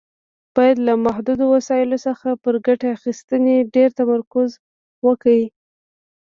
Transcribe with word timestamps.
باید 0.55 0.77
له 0.87 0.93
محدودو 1.05 1.45
وسایلو 1.55 1.97
څخه 2.07 2.27
پر 2.43 2.55
ګټې 2.65 2.87
اخیستنې 2.97 3.55
ډېر 3.75 3.89
تمرکز 3.99 4.49
وکړي. 5.07 5.43